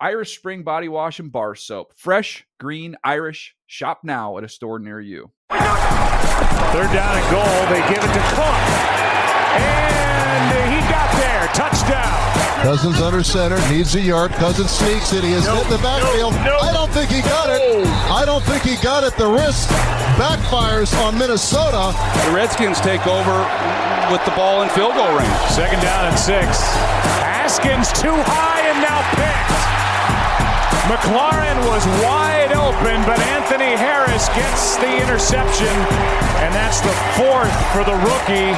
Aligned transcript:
Irish 0.00 0.38
Spring 0.38 0.62
Body 0.62 0.88
Wash 0.88 1.18
and 1.18 1.32
Bar 1.32 1.56
Soap. 1.56 1.92
Fresh, 1.96 2.46
green, 2.60 2.94
Irish. 3.02 3.56
Shop 3.66 4.00
now 4.04 4.38
at 4.38 4.44
a 4.44 4.48
store 4.48 4.78
near 4.78 5.00
you. 5.00 5.32
Third 5.50 6.92
down 6.94 7.18
and 7.18 7.30
goal. 7.34 7.58
They 7.66 7.82
give 7.90 7.98
it 7.98 8.12
to 8.14 8.22
Cook. 8.30 8.58
And 9.58 10.70
he 10.70 10.78
got 10.86 11.10
there. 11.18 11.48
Touchdown. 11.52 12.14
Cousins 12.62 13.00
under 13.00 13.24
center, 13.24 13.58
needs 13.70 13.96
a 13.96 14.00
yard. 14.00 14.30
Cousins 14.32 14.70
sneaks 14.70 15.12
it. 15.12 15.24
He 15.24 15.32
has 15.32 15.46
hit 15.46 15.66
the 15.66 15.82
backfield. 15.82 16.34
I 16.34 16.72
don't 16.72 16.90
think 16.92 17.10
he 17.10 17.20
got 17.22 17.50
it. 17.50 17.86
I 18.10 18.24
don't 18.24 18.44
think 18.44 18.62
he 18.62 18.76
got 18.82 19.02
it. 19.02 19.16
The 19.16 19.26
wrist 19.26 19.68
backfires 20.14 20.94
on 21.02 21.18
Minnesota. 21.18 21.90
The 22.26 22.32
Redskins 22.36 22.80
take 22.80 23.04
over 23.08 23.34
with 24.12 24.24
the 24.24 24.30
ball 24.36 24.62
in 24.62 24.68
field 24.70 24.94
goal 24.94 25.10
range. 25.18 25.38
Second 25.50 25.82
down 25.82 26.06
and 26.06 26.18
six. 26.18 26.62
Haskins 27.18 27.90
too 28.00 28.14
high 28.14 28.60
and 28.62 28.78
now 28.82 29.02
picked. 29.18 29.57
McLaurin 30.88 31.58
was 31.68 31.86
wide 32.02 32.52
open, 32.52 33.04
but 33.04 33.20
Anthony 33.20 33.76
Harris 33.76 34.26
gets 34.30 34.76
the 34.76 35.02
interception, 35.02 35.66
and 35.66 36.54
that's 36.54 36.80
the 36.80 36.94
fourth 37.12 37.52
for 37.72 37.84
the 37.84 37.94
rookie 38.06 38.56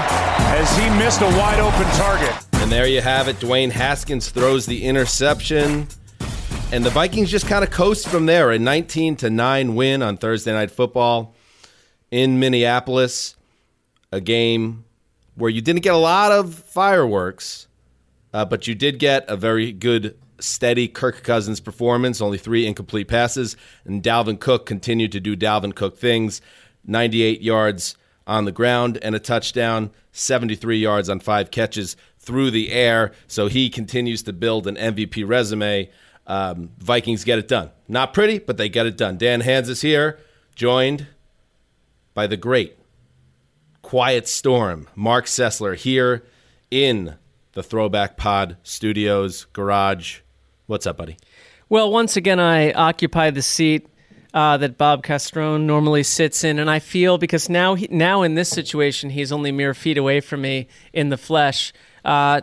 as 0.54 0.78
he 0.78 0.88
missed 0.90 1.22
a 1.22 1.26
wide 1.36 1.58
open 1.58 1.86
target. 1.96 2.32
And 2.62 2.70
there 2.70 2.86
you 2.86 3.00
have 3.00 3.26
it. 3.26 3.40
Dwayne 3.40 3.72
Haskins 3.72 4.30
throws 4.30 4.64
the 4.64 4.84
interception. 4.84 5.88
And 6.70 6.84
the 6.84 6.90
Vikings 6.90 7.32
just 7.32 7.48
kind 7.48 7.64
of 7.64 7.72
coast 7.72 8.06
from 8.06 8.26
there. 8.26 8.52
A 8.52 8.60
19 8.60 9.16
to 9.16 9.28
9 9.28 9.74
win 9.74 10.00
on 10.00 10.16
Thursday 10.16 10.52
Night 10.52 10.70
Football 10.70 11.34
in 12.12 12.38
Minneapolis. 12.38 13.34
A 14.12 14.20
game 14.20 14.84
where 15.34 15.50
you 15.50 15.60
didn't 15.60 15.82
get 15.82 15.94
a 15.94 15.98
lot 15.98 16.30
of 16.30 16.54
fireworks, 16.54 17.66
uh, 18.32 18.44
but 18.44 18.68
you 18.68 18.76
did 18.76 19.00
get 19.00 19.28
a 19.28 19.36
very 19.36 19.72
good 19.72 20.16
steady 20.40 20.88
Kirk 20.88 21.22
Cousins 21.22 21.60
performance, 21.60 22.20
only 22.20 22.38
three 22.38 22.66
incomplete 22.66 23.08
passes, 23.08 23.56
and 23.84 24.02
Dalvin 24.02 24.40
Cook 24.40 24.66
continued 24.66 25.12
to 25.12 25.20
do 25.20 25.36
Dalvin 25.36 25.74
Cook 25.74 25.98
things 25.98 26.40
98 26.84 27.42
yards 27.42 27.96
on 28.26 28.44
the 28.44 28.52
ground 28.52 28.98
and 29.02 29.14
a 29.14 29.18
touchdown, 29.18 29.90
73 30.12 30.78
yards 30.78 31.08
on 31.08 31.20
five 31.20 31.50
catches 31.50 31.96
through 32.18 32.50
the 32.50 32.72
air. 32.72 33.12
So 33.26 33.48
he 33.48 33.68
continues 33.68 34.22
to 34.24 34.32
build 34.32 34.66
an 34.66 34.76
MVP 34.76 35.28
resume. 35.28 35.90
Um, 36.26 36.70
Vikings 36.78 37.24
get 37.24 37.38
it 37.38 37.48
done. 37.48 37.70
Not 37.88 38.14
pretty, 38.14 38.38
but 38.38 38.56
they 38.56 38.68
get 38.68 38.86
it 38.86 38.96
done. 38.96 39.18
Dan 39.18 39.42
Hanzus 39.42 39.70
is 39.70 39.80
here, 39.82 40.18
joined 40.54 41.08
by 42.14 42.26
the 42.26 42.36
great 42.36 42.78
Quiet 43.82 44.28
Storm, 44.28 44.88
Marc 44.94 45.26
Sessler, 45.26 45.74
here 45.74 46.22
in 46.70 47.16
the 47.52 47.62
Throwback 47.62 48.16
Pod 48.16 48.56
Studios 48.62 49.46
garage 49.52 50.20
What's 50.70 50.86
up, 50.86 50.98
buddy? 50.98 51.16
Well, 51.68 51.90
once 51.90 52.16
again, 52.16 52.38
I 52.38 52.70
occupy 52.72 53.30
the 53.30 53.42
seat 53.42 53.88
uh, 54.32 54.56
that 54.58 54.78
Bob 54.78 55.02
Castrone 55.02 55.62
normally 55.62 56.04
sits 56.04 56.44
in, 56.44 56.60
and 56.60 56.70
I 56.70 56.78
feel 56.78 57.18
because 57.18 57.48
now, 57.48 57.74
he, 57.74 57.88
now 57.90 58.22
in 58.22 58.36
this 58.36 58.48
situation, 58.48 59.10
he's 59.10 59.32
only 59.32 59.50
mere 59.50 59.74
feet 59.74 59.98
away 59.98 60.20
from 60.20 60.42
me 60.42 60.68
in 60.92 61.08
the 61.08 61.16
flesh. 61.16 61.72
Uh, 62.04 62.42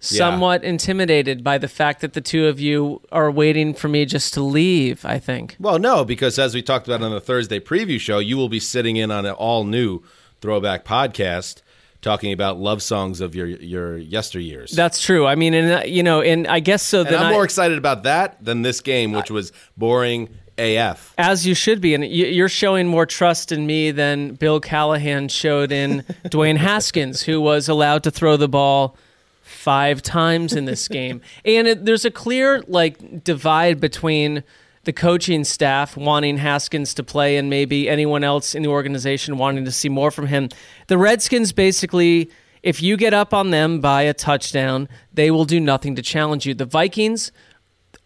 somewhat 0.00 0.62
yeah. 0.62 0.70
intimidated 0.70 1.44
by 1.44 1.58
the 1.58 1.68
fact 1.68 2.00
that 2.00 2.14
the 2.14 2.22
two 2.22 2.46
of 2.46 2.58
you 2.58 3.02
are 3.12 3.30
waiting 3.30 3.74
for 3.74 3.88
me 3.88 4.06
just 4.06 4.32
to 4.32 4.40
leave. 4.40 5.04
I 5.04 5.18
think. 5.18 5.56
Well, 5.60 5.78
no, 5.78 6.06
because 6.06 6.38
as 6.38 6.54
we 6.54 6.62
talked 6.62 6.88
about 6.88 7.02
on 7.02 7.10
the 7.10 7.20
Thursday 7.20 7.60
preview 7.60 8.00
show, 8.00 8.18
you 8.18 8.38
will 8.38 8.48
be 8.48 8.60
sitting 8.60 8.96
in 8.96 9.10
on 9.10 9.26
an 9.26 9.32
all 9.32 9.64
new 9.64 10.02
throwback 10.40 10.86
podcast 10.86 11.60
talking 12.02 12.32
about 12.32 12.58
love 12.58 12.82
songs 12.82 13.20
of 13.20 13.34
your 13.34 13.46
your 13.46 13.98
yesteryears. 13.98 14.70
That's 14.70 15.02
true. 15.02 15.26
I 15.26 15.34
mean, 15.34 15.54
and 15.54 15.72
uh, 15.72 15.86
you 15.86 16.02
know, 16.02 16.20
and 16.22 16.46
I 16.46 16.60
guess 16.60 16.82
so. 16.82 17.04
And 17.04 17.14
I'm 17.14 17.26
I, 17.26 17.32
more 17.32 17.44
excited 17.44 17.78
about 17.78 18.04
that 18.04 18.42
than 18.44 18.62
this 18.62 18.80
game, 18.80 19.12
which 19.12 19.30
was 19.30 19.52
boring 19.76 20.28
AF. 20.58 21.14
As 21.18 21.46
you 21.46 21.54
should 21.54 21.80
be, 21.80 21.94
and 21.94 22.04
you're 22.04 22.48
showing 22.48 22.86
more 22.86 23.06
trust 23.06 23.52
in 23.52 23.66
me 23.66 23.90
than 23.90 24.34
Bill 24.34 24.60
Callahan 24.60 25.28
showed 25.28 25.72
in 25.72 26.02
Dwayne 26.26 26.56
Haskins, 26.56 27.22
who 27.22 27.40
was 27.40 27.68
allowed 27.68 28.02
to 28.04 28.10
throw 28.10 28.36
the 28.36 28.48
ball 28.48 28.96
five 29.42 30.02
times 30.02 30.54
in 30.54 30.66
this 30.66 30.88
game. 30.88 31.20
And 31.44 31.66
it, 31.66 31.84
there's 31.84 32.04
a 32.04 32.10
clear 32.10 32.62
like 32.68 33.24
divide 33.24 33.80
between 33.80 34.44
the 34.88 34.92
coaching 34.94 35.44
staff 35.44 35.98
wanting 35.98 36.38
Haskins 36.38 36.94
to 36.94 37.02
play 37.02 37.36
and 37.36 37.50
maybe 37.50 37.90
anyone 37.90 38.24
else 38.24 38.54
in 38.54 38.62
the 38.62 38.70
organization 38.70 39.36
wanting 39.36 39.66
to 39.66 39.70
see 39.70 39.90
more 39.90 40.10
from 40.10 40.28
him. 40.28 40.48
The 40.86 40.96
Redskins 40.96 41.52
basically, 41.52 42.30
if 42.62 42.82
you 42.82 42.96
get 42.96 43.12
up 43.12 43.34
on 43.34 43.50
them 43.50 43.82
by 43.82 44.00
a 44.00 44.14
touchdown, 44.14 44.88
they 45.12 45.30
will 45.30 45.44
do 45.44 45.60
nothing 45.60 45.94
to 45.96 46.00
challenge 46.00 46.46
you. 46.46 46.54
The 46.54 46.64
Vikings, 46.64 47.32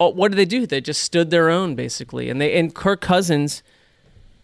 oh, 0.01 0.09
what 0.09 0.33
did 0.33 0.39
they 0.39 0.45
do? 0.45 0.67
They 0.67 0.81
just 0.81 1.05
stood 1.05 1.31
their 1.31 1.51
own 1.51 1.77
basically, 1.77 2.29
and 2.29 2.41
they 2.41 2.59
and 2.59 2.75
Kirk 2.75 3.01
Cousins. 3.01 3.63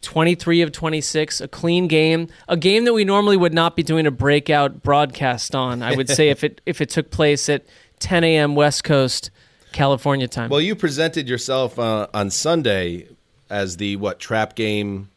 23 0.02 0.62
of 0.62 0.70
26, 0.70 1.40
a 1.40 1.48
clean 1.48 1.88
game, 1.88 2.28
a 2.46 2.56
game 2.56 2.84
that 2.84 2.92
we 2.92 3.02
normally 3.02 3.36
would 3.36 3.52
not 3.52 3.74
be 3.74 3.82
doing 3.82 4.06
a 4.06 4.12
breakout 4.12 4.80
broadcast 4.80 5.56
on. 5.56 5.82
I 5.82 5.96
would 5.96 6.08
say 6.08 6.28
if 6.30 6.44
it 6.44 6.60
if 6.66 6.80
it 6.80 6.88
took 6.88 7.10
place 7.10 7.48
at 7.48 7.66
10 7.98 8.22
a.m. 8.22 8.54
West 8.54 8.84
Coast 8.84 9.32
California 9.72 10.28
time. 10.28 10.50
Well, 10.50 10.60
you 10.60 10.74
presented 10.74 11.28
yourself 11.28 11.78
uh, 11.78 12.08
on 12.14 12.30
Sunday 12.30 13.08
as 13.50 13.76
the 13.76 13.96
what 13.96 14.18
trap 14.18 14.54
game 14.54 15.08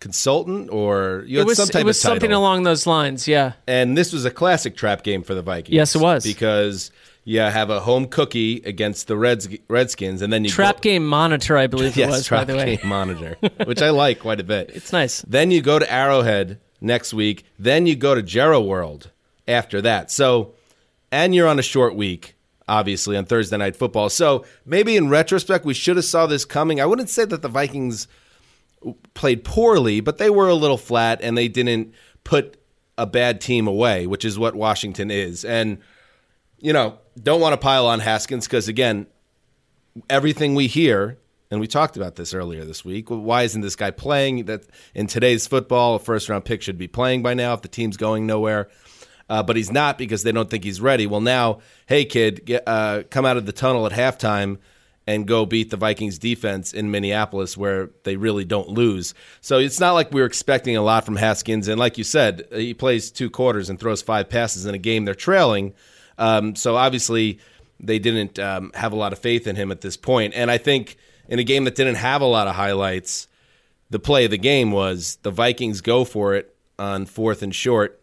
consultant, 0.00 0.70
or 0.70 1.24
you 1.26 1.38
had 1.38 1.46
was, 1.46 1.56
some 1.56 1.68
type 1.68 1.82
it 1.82 1.84
was 1.84 1.98
of 1.98 2.02
title. 2.02 2.16
something 2.16 2.32
along 2.32 2.62
those 2.62 2.86
lines. 2.86 3.26
Yeah, 3.26 3.52
and 3.66 3.96
this 3.96 4.12
was 4.12 4.24
a 4.24 4.30
classic 4.30 4.76
trap 4.76 5.02
game 5.02 5.22
for 5.22 5.34
the 5.34 5.42
Vikings. 5.42 5.74
Yes, 5.74 5.94
it 5.94 6.00
was 6.00 6.24
because 6.24 6.90
you 7.24 7.40
have 7.40 7.70
a 7.70 7.80
home 7.80 8.06
cookie 8.06 8.62
against 8.64 9.06
the 9.06 9.16
Reds, 9.16 9.48
Redskins, 9.68 10.22
and 10.22 10.32
then 10.32 10.44
you 10.44 10.50
trap 10.50 10.76
go, 10.76 10.82
game 10.82 11.06
monitor. 11.06 11.56
I 11.56 11.66
believe 11.66 11.96
yes, 11.96 12.08
it 12.08 12.10
was. 12.10 12.26
Trap 12.26 12.40
by 12.40 12.44
the 12.52 12.56
way. 12.58 12.76
Trap 12.76 12.82
game 12.82 12.88
monitor, 12.88 13.36
which 13.64 13.82
I 13.82 13.90
like 13.90 14.20
quite 14.20 14.40
a 14.40 14.44
bit. 14.44 14.70
It's 14.74 14.92
nice. 14.92 15.22
Then 15.22 15.50
you 15.50 15.62
go 15.62 15.78
to 15.78 15.92
Arrowhead 15.92 16.58
next 16.80 17.12
week. 17.12 17.44
Then 17.58 17.86
you 17.86 17.96
go 17.96 18.14
to 18.14 18.22
Jerry 18.22 18.58
World 18.58 19.10
after 19.46 19.80
that. 19.82 20.10
So, 20.10 20.54
and 21.10 21.34
you're 21.34 21.48
on 21.48 21.58
a 21.58 21.62
short 21.62 21.94
week 21.94 22.34
obviously 22.68 23.16
on 23.16 23.24
Thursday 23.24 23.56
night 23.56 23.76
football. 23.76 24.10
So 24.10 24.44
maybe 24.64 24.96
in 24.96 25.08
retrospect 25.08 25.64
we 25.64 25.74
should 25.74 25.96
have 25.96 26.04
saw 26.04 26.26
this 26.26 26.44
coming. 26.44 26.80
I 26.80 26.86
wouldn't 26.86 27.10
say 27.10 27.24
that 27.24 27.42
the 27.42 27.48
Vikings 27.48 28.06
played 29.14 29.44
poorly, 29.44 30.00
but 30.00 30.18
they 30.18 30.30
were 30.30 30.48
a 30.48 30.54
little 30.54 30.78
flat 30.78 31.20
and 31.22 31.36
they 31.36 31.48
didn't 31.48 31.94
put 32.24 32.56
a 32.96 33.06
bad 33.06 33.40
team 33.40 33.66
away, 33.66 34.06
which 34.06 34.24
is 34.24 34.38
what 34.38 34.54
Washington 34.54 35.10
is. 35.10 35.44
And 35.44 35.78
you 36.58 36.72
know, 36.72 36.98
don't 37.20 37.40
want 37.40 37.52
to 37.52 37.56
pile 37.56 37.86
on 37.86 38.00
Haskins 38.00 38.46
because 38.46 38.68
again, 38.68 39.06
everything 40.10 40.54
we 40.54 40.66
hear 40.66 41.18
and 41.50 41.60
we 41.60 41.66
talked 41.66 41.96
about 41.96 42.16
this 42.16 42.34
earlier 42.34 42.64
this 42.64 42.84
week. 42.84 43.08
Why 43.08 43.44
isn't 43.44 43.62
this 43.62 43.76
guy 43.76 43.90
playing? 43.90 44.44
That 44.46 44.64
in 44.94 45.06
today's 45.06 45.46
football, 45.46 45.94
a 45.94 45.98
first 45.98 46.28
round 46.28 46.44
pick 46.44 46.60
should 46.62 46.76
be 46.76 46.88
playing 46.88 47.22
by 47.22 47.34
now 47.34 47.54
if 47.54 47.62
the 47.62 47.68
team's 47.68 47.96
going 47.96 48.26
nowhere 48.26 48.68
uh, 49.28 49.42
but 49.42 49.56
he's 49.56 49.70
not 49.70 49.98
because 49.98 50.22
they 50.22 50.32
don't 50.32 50.50
think 50.50 50.64
he's 50.64 50.80
ready. 50.80 51.06
Well, 51.06 51.20
now, 51.20 51.60
hey, 51.86 52.04
kid, 52.04 52.44
get, 52.44 52.62
uh, 52.66 53.02
come 53.10 53.24
out 53.24 53.36
of 53.36 53.46
the 53.46 53.52
tunnel 53.52 53.86
at 53.86 53.92
halftime 53.92 54.58
and 55.06 55.26
go 55.26 55.46
beat 55.46 55.70
the 55.70 55.76
Vikings 55.78 56.18
defense 56.18 56.74
in 56.74 56.90
Minneapolis 56.90 57.56
where 57.56 57.88
they 58.04 58.16
really 58.16 58.44
don't 58.44 58.68
lose. 58.68 59.14
So 59.40 59.58
it's 59.58 59.80
not 59.80 59.92
like 59.92 60.12
we 60.12 60.20
are 60.20 60.26
expecting 60.26 60.76
a 60.76 60.82
lot 60.82 61.06
from 61.06 61.16
Haskins. 61.16 61.66
And 61.66 61.78
like 61.78 61.96
you 61.96 62.04
said, 62.04 62.46
he 62.52 62.74
plays 62.74 63.10
two 63.10 63.30
quarters 63.30 63.70
and 63.70 63.80
throws 63.80 64.02
five 64.02 64.28
passes 64.28 64.66
in 64.66 64.74
a 64.74 64.78
game 64.78 65.06
they're 65.06 65.14
trailing. 65.14 65.72
Um, 66.18 66.54
so 66.54 66.76
obviously 66.76 67.38
they 67.80 67.98
didn't 67.98 68.38
um, 68.38 68.70
have 68.74 68.92
a 68.92 68.96
lot 68.96 69.14
of 69.14 69.18
faith 69.18 69.46
in 69.46 69.56
him 69.56 69.70
at 69.70 69.80
this 69.80 69.96
point. 69.96 70.34
And 70.34 70.50
I 70.50 70.58
think 70.58 70.98
in 71.26 71.38
a 71.38 71.44
game 71.44 71.64
that 71.64 71.74
didn't 71.74 71.94
have 71.94 72.20
a 72.20 72.26
lot 72.26 72.46
of 72.46 72.54
highlights, 72.54 73.28
the 73.88 73.98
play 73.98 74.26
of 74.26 74.30
the 74.30 74.36
game 74.36 74.72
was 74.72 75.16
the 75.22 75.30
Vikings 75.30 75.80
go 75.80 76.04
for 76.04 76.34
it 76.34 76.54
on 76.78 77.06
fourth 77.06 77.42
and 77.42 77.54
short 77.54 77.97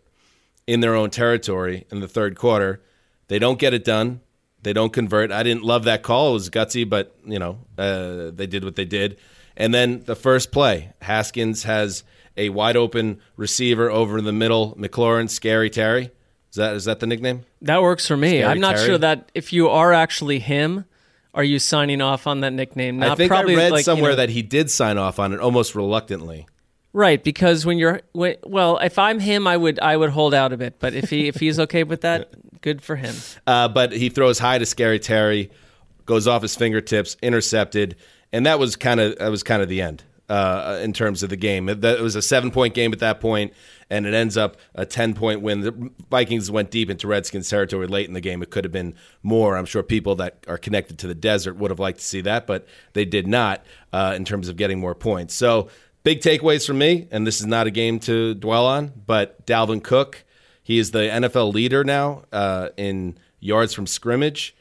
in 0.68 0.80
their 0.80 0.96
own 0.96 1.10
territory 1.10 1.86
in 1.92 2.00
the 2.00 2.08
third 2.08 2.36
quarter. 2.36 2.82
They 3.28 3.40
don't 3.40 3.60
get 3.60 3.74
it 3.74 3.84
done. 3.84 4.22
They 4.64 4.74
don't 4.74 4.92
convert. 4.92 5.32
I 5.32 5.44
didn't 5.44 5.64
love 5.64 5.84
that 5.84 6.02
call. 6.04 6.32
It 6.32 6.34
was 6.34 6.50
gutsy, 6.50 6.90
but 6.90 7.16
you 7.26 7.40
know 7.40 7.60
uh, 7.78 8.32
they 8.32 8.48
did 8.48 8.64
what 8.64 8.76
they 8.76 8.86
did. 8.86 9.18
And 9.58 9.74
then 9.74 10.04
the 10.06 10.16
first 10.16 10.52
play, 10.52 10.92
Haskins 11.02 11.64
has 11.64 12.04
a 12.36 12.50
wide 12.50 12.76
open 12.76 13.22
receiver 13.38 13.90
over 13.90 14.22
the 14.22 14.34
middle. 14.34 14.76
McLaurin, 14.76 15.30
Scary 15.30 15.70
Terry. 15.70 16.12
Is 16.50 16.56
that 16.56 16.76
is 16.76 16.86
that 16.86 17.00
the 17.00 17.08
nickname? 17.08 17.46
That 17.62 17.82
works 17.82 18.08
for 18.08 18.18
me. 18.18 18.40
Scary 18.40 18.44
I'm 18.44 18.60
not 18.60 18.76
Terry? 18.76 18.88
sure 18.88 18.98
that 18.98 19.32
if 19.36 19.54
you 19.54 19.70
are 19.70 19.94
actually 19.94 20.40
him, 20.40 20.86
are 21.34 21.44
you 21.44 21.60
signing 21.60 22.02
off 22.02 22.28
on 22.28 22.42
that 22.42 22.54
nickname? 22.54 22.98
Not 23.00 23.12
I 23.12 23.16
think 23.16 23.30
probably 23.30 23.56
I 23.56 23.58
read 23.58 23.72
like, 23.72 23.86
somewhere 23.86 24.12
you 24.12 24.18
know, 24.18 24.22
that 24.22 24.30
he 24.30 24.42
did 24.42 24.72
sign 24.72 24.98
off 24.98 25.20
on 25.20 25.34
it 25.34 25.40
almost 25.40 25.76
reluctantly. 25.76 26.48
Right, 26.96 27.22
because 27.22 27.66
when 27.66 27.78
you're 27.78 28.04
when, 28.14 28.38
well, 28.46 28.78
if 28.78 28.98
I'm 28.98 29.20
him, 29.20 29.48
I 29.48 29.58
would 29.58 29.82
I 29.82 29.98
would 29.98 30.12
hold 30.12 30.34
out 30.34 30.54
a 30.54 30.58
bit. 30.58 30.80
But 30.80 30.94
if 30.94 31.10
he 31.10 31.28
if 31.28 31.36
he's 31.36 31.60
okay 31.60 31.84
with 31.84 32.02
that, 32.02 32.34
good 32.62 32.82
for 32.82 32.96
him. 32.96 33.14
Uh, 33.46 33.68
but 33.68 33.92
he 33.92 34.08
throws 34.08 34.40
high 34.40 34.60
to 34.60 34.66
Scary 34.66 34.98
Terry, 34.98 35.52
goes 36.06 36.26
off 36.26 36.42
his 36.42 36.56
fingertips, 36.56 37.18
intercepted, 37.22 37.98
and 38.32 38.46
that 38.46 38.60
was 38.60 38.78
kind 38.78 39.02
of 39.02 39.18
that 39.18 39.28
was 39.28 39.44
kind 39.44 39.62
of 39.62 39.68
the 39.68 39.82
end 39.82 40.04
uh, 40.30 40.80
in 40.82 40.94
terms 40.94 41.22
of 41.22 41.30
the 41.30 41.36
game. 41.36 41.68
It, 41.68 41.84
it 41.84 42.00
was 42.00 42.16
a 42.16 42.22
seven 42.22 42.50
point 42.50 42.74
game 42.74 42.94
at 42.94 43.00
that 43.00 43.20
point, 43.20 43.52
and 43.90 44.06
it 44.06 44.14
ends 44.14 44.38
up 44.38 44.56
a 44.74 44.86
ten 44.86 45.14
point 45.14 45.42
win. 45.42 45.60
The 45.60 45.92
Vikings 46.10 46.50
went 46.50 46.72
deep 46.72 46.90
into 46.90 47.08
Redskins 47.08 47.50
territory 47.50 47.88
late 47.88 48.08
in 48.08 48.14
the 48.14 48.22
game. 48.22 48.42
It 48.42 48.52
could 48.52 48.64
have 48.64 48.72
been 48.72 48.96
more. 49.22 49.58
I'm 49.58 49.66
sure 49.66 49.84
people 49.84 50.16
that 50.16 50.46
are 50.48 50.58
connected 50.58 50.98
to 51.00 51.08
the 51.08 51.16
desert 51.16 51.58
would 51.58 51.72
have 51.72 51.80
liked 51.80 52.00
to 52.00 52.06
see 52.06 52.22
that, 52.22 52.48
but 52.48 52.66
they 52.94 53.04
did 53.04 53.28
not 53.28 53.66
uh, 53.92 54.14
in 54.16 54.24
terms 54.24 54.48
of 54.48 54.56
getting 54.56 54.80
more 54.80 54.96
points. 54.96 55.34
So 55.34 55.68
big 56.06 56.22
takeaways 56.22 56.66
from 56.66 56.78
me, 56.78 57.08
and 57.12 57.28
this 57.28 57.42
is 57.42 57.48
not 57.48 57.68
a 57.68 57.72
game 57.72 58.00
to 58.00 58.36
dwell 58.36 58.66
on, 58.68 58.94
but 59.06 59.46
Dalvin 59.46 59.84
Cook. 59.84 60.24
He 60.64 60.80
is 60.80 60.92
the 60.92 61.00
NFL 61.00 61.54
leader 61.54 61.84
now 61.84 62.24
uh, 62.32 62.70
in 62.78 63.18
yards 63.40 63.74
from 63.74 63.88
scrimmage, 63.88 64.56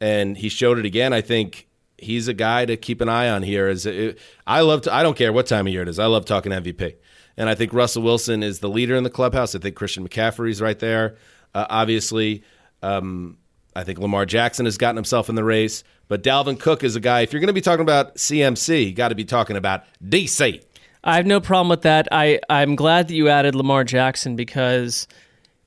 and 0.00 0.36
he 0.36 0.48
showed 0.48 0.78
it 0.78 0.84
again. 0.84 1.12
I 1.12 1.22
think 1.22 1.68
he's 1.96 2.28
a 2.28 2.34
guy 2.34 2.66
to 2.66 2.76
keep 2.76 3.00
an 3.00 3.08
eye 3.08 3.30
on 3.30 3.42
here. 3.42 3.68
As 3.68 3.86
it, 3.86 4.18
I 4.46 4.60
love, 4.60 4.82
to, 4.82 4.94
I 4.94 5.02
don't 5.02 5.16
care 5.16 5.32
what 5.32 5.46
time 5.46 5.66
of 5.66 5.72
year 5.72 5.82
it 5.82 5.88
is. 5.88 5.98
I 5.98 6.06
love 6.06 6.24
talking 6.24 6.52
MVP, 6.52 6.96
and 7.36 7.48
I 7.48 7.54
think 7.54 7.72
Russell 7.72 8.02
Wilson 8.02 8.42
is 8.42 8.58
the 8.58 8.68
leader 8.68 8.96
in 8.96 9.04
the 9.04 9.10
clubhouse. 9.10 9.54
I 9.54 9.60
think 9.60 9.76
Christian 9.76 10.06
McCaffrey's 10.06 10.60
right 10.60 10.78
there. 10.78 11.16
Uh, 11.54 11.66
obviously, 11.70 12.42
um, 12.82 13.38
I 13.76 13.84
think 13.84 14.00
Lamar 14.00 14.26
Jackson 14.26 14.64
has 14.64 14.76
gotten 14.76 14.96
himself 14.96 15.28
in 15.28 15.36
the 15.36 15.44
race, 15.44 15.84
but 16.08 16.24
Dalvin 16.24 16.58
Cook 16.58 16.82
is 16.82 16.96
a 16.96 17.00
guy. 17.00 17.20
If 17.20 17.32
you're 17.32 17.40
going 17.40 17.46
to 17.46 17.52
be 17.52 17.60
talking 17.60 17.82
about 17.82 18.16
CMC, 18.16 18.86
you 18.86 18.92
got 18.92 19.08
to 19.08 19.14
be 19.14 19.24
talking 19.24 19.56
about 19.56 19.84
DC. 20.04 20.64
I 21.02 21.16
have 21.16 21.26
no 21.26 21.40
problem 21.40 21.68
with 21.68 21.82
that. 21.82 22.08
I 22.12 22.40
I'm 22.48 22.76
glad 22.76 23.08
that 23.08 23.14
you 23.14 23.28
added 23.28 23.54
Lamar 23.54 23.84
Jackson 23.84 24.36
because 24.36 25.08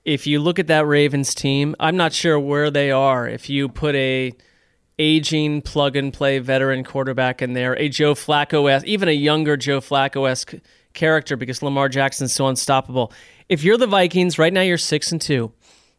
if 0.06 0.27
you 0.27 0.39
look 0.39 0.59
at 0.59 0.68
that 0.68 0.85
Ravens 0.85 1.33
team, 1.33 1.75
I'm 1.80 1.97
not 1.97 2.13
sure 2.13 2.39
where 2.39 2.69
they 2.69 2.91
are. 2.91 3.27
If 3.27 3.50
you 3.50 3.69
put 3.69 3.95
a 3.95 4.33
aging 5.00 5.62
plug 5.62 5.95
and 5.95 6.13
play 6.13 6.39
veteran 6.39 6.83
quarterback 6.83 7.41
in 7.41 7.53
there, 7.53 7.75
a 7.77 7.89
Joe 7.89 8.13
Flacco, 8.13 8.69
esque, 8.71 8.85
even 8.85 9.07
a 9.07 9.13
younger 9.13 9.57
Joe 9.57 9.81
Flacco 9.81 10.30
esque 10.30 10.53
character, 10.94 11.36
because 11.36 11.63
Lamar 11.63 11.89
Jackson's 11.89 12.33
so 12.33 12.47
unstoppable. 12.47 13.12
If 13.50 13.63
you're 13.63 13.77
the 13.77 13.88
Vikings 13.88 14.38
right 14.38 14.53
now, 14.53 14.62
you're 14.62 14.77
six 14.77 15.12
and 15.12 15.19
two. 15.21 15.51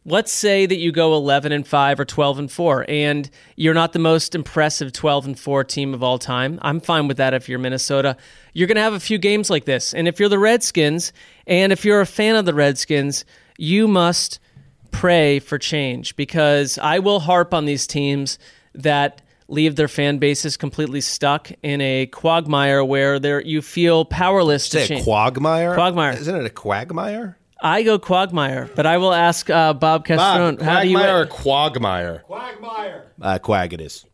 Let's 0.07 0.31
say 0.31 0.67
that 0.67 0.75
you 0.75 0.91
go 0.91 1.15
11 1.15 1.51
and 1.51 1.67
5 1.67 1.99
or 1.99 2.05
12 2.05 2.39
and 2.39 2.51
4 2.51 2.85
and 2.87 3.27
you're 3.55 3.73
not 3.73 3.91
the 3.93 3.99
most 3.99 4.35
impressive 4.35 4.93
12 4.93 5.25
and 5.25 5.39
4 5.39 5.63
team 5.63 5.95
of 5.95 6.03
all 6.03 6.19
time. 6.19 6.59
I'm 6.61 6.79
fine 6.79 7.07
with 7.07 7.17
that 7.17 7.33
if 7.33 7.49
you're 7.49 7.57
Minnesota. 7.57 8.15
You're 8.53 8.67
going 8.67 8.75
to 8.75 8.83
have 8.83 8.93
a 8.93 8.99
few 8.99 9.17
games 9.17 9.49
like 9.49 9.65
this. 9.65 9.95
And 9.95 10.07
if 10.07 10.19
you're 10.19 10.29
the 10.29 10.37
Redskins 10.37 11.11
and 11.47 11.73
if 11.73 11.83
you're 11.83 12.01
a 12.01 12.05
fan 12.05 12.35
of 12.35 12.45
the 12.45 12.53
Redskins, 12.53 13.25
you 13.57 13.87
must 13.87 14.39
pray 14.91 15.39
for 15.39 15.57
change 15.57 16.15
because 16.15 16.77
I 16.77 16.99
will 16.99 17.19
harp 17.19 17.51
on 17.51 17.65
these 17.65 17.87
teams 17.87 18.37
that 18.75 19.23
leave 19.47 19.75
their 19.75 19.87
fan 19.87 20.19
bases 20.19 20.55
completely 20.55 21.01
stuck 21.01 21.51
in 21.63 21.81
a 21.81 22.05
quagmire 22.07 22.83
where 22.83 23.41
you 23.41 23.61
feel 23.61 24.05
powerless 24.05 24.69
to 24.69 24.85
change. 24.85 25.03
quagmire? 25.03 25.73
Quagmire. 25.73 26.13
Isn't 26.13 26.35
it 26.35 26.45
a 26.45 26.49
quagmire? 26.49 27.37
I 27.65 27.81
go 27.81 27.97
quagmire, 27.97 28.69
but 28.75 28.85
I 28.85 28.97
will 28.99 29.11
ask 29.11 29.49
uh, 29.49 29.73
Bob 29.73 30.05
Castrone. 30.05 30.57
Bob, 30.59 30.61
how 30.65 30.81
do 30.81 30.87
you? 30.87 30.95
quagmire 30.97 31.21
or 31.21 31.25
quagmire? 31.25 32.19
Quagmire. 32.27 33.11
Uh, 33.19 33.39
quag 33.39 33.73
it 33.73 33.81
is. 33.81 34.05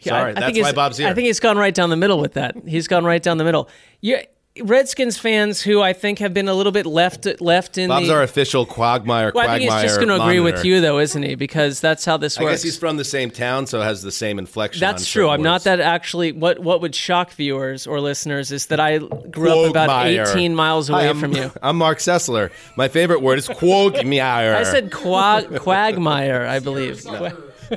Yeah, 0.00 0.14
I- 0.14 0.18
Sorry, 0.18 0.30
I 0.30 0.34
that's 0.34 0.52
think 0.52 0.64
why 0.64 0.72
Bob's 0.72 0.98
here. 0.98 1.08
I 1.08 1.14
think 1.14 1.26
he's 1.26 1.40
gone 1.40 1.56
right 1.56 1.74
down 1.74 1.88
the 1.88 1.96
middle 1.96 2.20
with 2.20 2.34
that. 2.34 2.54
He's 2.66 2.88
gone 2.88 3.04
right 3.04 3.22
down 3.22 3.38
the 3.38 3.44
middle. 3.44 3.70
You 4.02 4.18
Redskins 4.60 5.16
fans 5.16 5.62
who 5.62 5.80
I 5.80 5.94
think 5.94 6.18
have 6.18 6.34
been 6.34 6.46
a 6.46 6.52
little 6.52 6.72
bit 6.72 6.84
left 6.84 7.26
left 7.40 7.78
in 7.78 7.88
Bob's 7.88 8.08
the. 8.08 8.14
our 8.14 8.22
official 8.22 8.66
quagmire. 8.66 9.32
well, 9.34 9.48
I 9.48 9.58
think 9.58 9.72
he's 9.72 9.82
just 9.82 9.96
going 9.96 10.08
to 10.08 10.22
agree 10.22 10.40
with 10.40 10.62
you, 10.62 10.82
though, 10.82 10.98
isn't 10.98 11.22
he? 11.22 11.36
Because 11.36 11.80
that's 11.80 12.04
how 12.04 12.18
this 12.18 12.36
I 12.36 12.42
works. 12.42 12.56
guess 12.56 12.62
he's 12.62 12.76
from 12.76 12.98
the 12.98 13.04
same 13.04 13.30
town, 13.30 13.66
so 13.66 13.80
has 13.80 14.02
the 14.02 14.12
same 14.12 14.38
inflection. 14.38 14.84
on 14.84 14.92
That's 14.92 15.08
true. 15.08 15.30
I'm 15.30 15.42
not 15.42 15.64
that 15.64 15.80
actually. 15.80 16.32
What 16.32 16.58
what 16.58 16.82
would 16.82 16.94
shock 16.94 17.32
viewers 17.32 17.86
or 17.86 18.00
listeners 18.00 18.52
is 18.52 18.66
that 18.66 18.78
I 18.78 18.98
grew 18.98 19.64
up 19.64 19.70
about 19.70 20.06
18 20.06 20.54
miles 20.54 20.90
away 20.90 21.06
Hi, 21.06 21.14
from 21.14 21.32
you. 21.32 21.50
I'm 21.62 21.78
Marc 21.78 21.98
Sessler. 21.98 22.50
My 22.76 22.88
favorite 22.88 23.22
word 23.22 23.38
is 23.38 23.48
quagmire. 23.48 24.54
I 24.56 24.64
said 24.64 24.92
quag, 24.92 25.60
quagmire, 25.60 26.46
I 26.46 26.58
believe. 26.58 27.06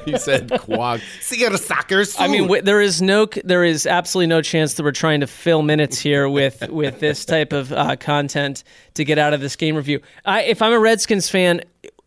you 0.06 0.18
said 0.18 0.50
quag. 0.60 1.02
See, 1.22 1.40
you 1.40 1.58
suckers. 1.58 2.16
I 2.20 2.28
mean, 2.28 2.44
w- 2.44 2.62
there 2.62 2.82
is 2.82 3.02
no, 3.02 3.28
there 3.44 3.64
is 3.64 3.86
absolutely 3.86 4.28
no 4.28 4.42
chance 4.42 4.76
that 4.76 4.84
we're 4.84 4.92
trying 4.92 5.22
to 5.22 5.28
fill 5.28 5.62
minutes 5.62 6.00
here 6.00 6.28
with 6.30 6.68
with 6.70 7.00
this 7.00 7.26
type 7.26 7.54
of 7.54 7.72
uh, 7.72 7.96
content 7.96 8.64
to 8.96 9.04
get 9.04 9.18
out 9.18 9.34
of 9.34 9.42
this 9.42 9.56
game 9.56 9.76
review. 9.76 10.02
I, 10.26 10.44
if 10.44 10.62
I'm 10.62 10.74
a 10.74 10.80
Redskins 10.80 11.30
fan, 11.30 11.62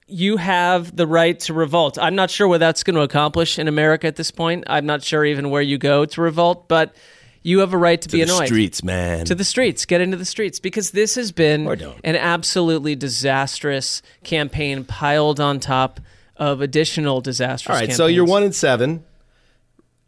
you 0.07 0.39
have 0.39 0.97
the 0.97 1.07
right 1.07 1.39
to 1.41 1.55
revolt. 1.55 1.99
I'm 1.99 2.15
not 2.15 2.31
sure 2.31 2.49
what 2.49 2.59
that's 2.59 2.83
going 2.83 2.97
to 2.97 3.03
accomplish 3.03 3.59
in 3.59 3.69
America 3.69 4.07
at 4.07 4.17
this 4.17 4.31
point. 4.31 4.65
I'm 4.67 4.87
not 4.87 5.03
sure 5.03 5.25
even 5.25 5.51
where 5.51 5.63
you 5.63 5.79
go 5.79 6.07
to 6.07 6.21
revolt, 6.21 6.67
but 6.69 6.97
you 7.43 7.61
have 7.61 7.73
a 7.73 7.79
right 7.79 8.01
to, 8.01 8.09
be 8.09 8.19
the 8.19 8.23
annoyed. 8.25 8.47
streets, 8.47 8.83
man. 8.83 9.25
To 9.27 9.35
the 9.35 9.45
streets, 9.45 9.85
get 9.85 10.01
into 10.01 10.17
the 10.17 10.25
streets 10.25 10.59
because 10.59 10.91
this 10.91 11.15
has 11.15 11.31
been 11.31 11.69
an 11.69 12.17
absolutely 12.17 12.97
disastrous 12.97 14.03
campaign 14.25 14.85
piled 14.85 15.41
on 15.41 15.61
top 15.61 16.01
of 16.39 16.61
additional 16.61 17.21
disastrous. 17.21 17.75
All 17.75 17.81
right, 17.81 17.93
so 17.93 18.07
you're 18.07 18.25
one 18.25 18.43
in 18.43 18.53
seven. 18.53 19.05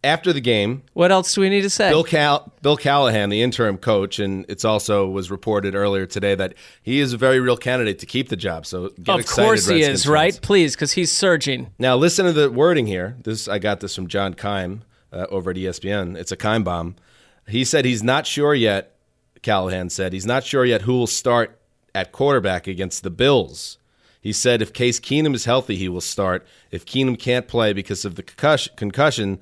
After 0.03 0.33
the 0.33 0.41
game, 0.41 0.83
What 0.95 1.13
else 1.13 1.35
do 1.35 1.43
we 1.43 1.51
need 1.51 1.61
to 1.61 1.69
say? 1.69 1.91
Bill 1.91 2.05
Cal- 2.05 2.51
Bill 2.63 2.79
Callahan, 2.79 3.29
the 3.29 3.43
interim 3.43 3.77
coach, 3.77 4.19
and 4.19 4.47
it's 4.49 4.65
also 4.65 5.07
was 5.07 5.31
reported 5.31 5.75
earlier 5.75 6.07
today 6.07 6.35
that 6.35 6.55
he 6.83 7.01
is 7.01 7.13
a 7.13 7.19
very 7.19 7.39
real 7.39 7.59
candidate 7.59 7.99
to 7.99 8.07
keep 8.07 8.31
the 8.31 8.37
job. 8.37 8.65
So 8.65 8.89
get 9.03 9.21
Of 9.21 9.27
course 9.27 9.67
he 9.69 9.75
Redskins 9.75 10.01
is, 10.01 10.07
right? 10.07 10.33
fans. 10.33 10.39
Please, 10.41 10.75
because 10.75 10.93
he's 10.93 11.13
surging. 11.13 11.67
Now 11.79 11.97
listen 11.97 12.25
to 12.25 12.33
the 12.33 12.51
wording 12.51 12.87
here. 12.87 13.17
This 13.25 13.47
I 13.47 13.59
got 13.59 13.81
this 13.81 13.95
from 13.95 14.07
John 14.07 14.33
Keim 14.33 14.85
uh, 15.13 15.27
over 15.29 15.51
at 15.51 15.59
ESPN. 15.59 16.17
It's 16.17 16.33
a 16.33 16.37
Keim 16.37 16.65
bomb. 16.65 16.97
He 17.47 17.63
said 17.63 17.85
he's 17.85 18.03
not 18.03 18.27
sure 18.27 18.55
yet. 18.55 18.97
Callahan 19.43 19.91
said 19.91 20.15
he's 20.15 20.25
not 20.27 20.45
sure 20.45 20.65
yet 20.65 20.83
who 20.83 20.95
will 20.95 21.07
start 21.09 21.61
at 21.95 22.11
quarterback 22.11 22.67
against 22.67 23.03
the 23.03 23.11
Bills. 23.11 23.77
He 24.21 24.33
said 24.33 24.61
if 24.61 24.73
Case 24.73 25.01
Keenum 25.01 25.35
is 25.35 25.45
healthy, 25.45 25.77
he 25.77 25.89
will 25.89 26.03
start. 26.03 26.47
If 26.71 26.85
Keenum 26.85 27.19
can't 27.19 27.49
play 27.49 27.73
because 27.73 28.05
of 28.05 28.17
the 28.17 28.23
concussion, 28.23 29.41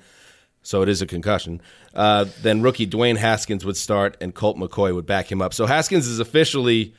so 0.63 0.81
it 0.81 0.89
is 0.89 1.01
a 1.01 1.07
concussion, 1.07 1.61
uh, 1.93 2.25
then 2.41 2.61
rookie 2.61 2.87
Dwayne 2.87 3.17
Haskins 3.17 3.65
would 3.65 3.77
start 3.77 4.15
and 4.21 4.33
Colt 4.33 4.57
McCoy 4.57 4.93
would 4.93 5.05
back 5.05 5.31
him 5.31 5.41
up. 5.41 5.53
So 5.53 5.65
Haskins 5.65 6.07
is 6.07 6.19
officially, 6.19 6.93